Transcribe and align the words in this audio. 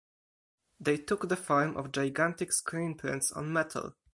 They 0.79 0.97
took 0.97 1.29
the 1.29 1.35
form 1.35 1.77
of 1.77 1.91
gigantic 1.91 2.49
screenprints 2.49 3.37
on 3.37 3.53
metal. 3.53 3.93